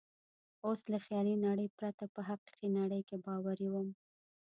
اوس 0.67 0.81
له 0.91 0.97
خیالي 1.05 1.35
نړۍ 1.47 1.67
پرته 1.79 2.05
په 2.13 2.21
حقیقي 2.29 2.69
نړۍ 2.79 3.01
کې 3.07 3.17
باوري 3.25 3.67
وم. 3.71 3.87